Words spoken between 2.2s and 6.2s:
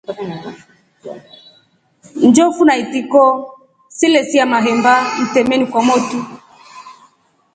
Njofu na itiko silelya mahemba mtameni kwa motu.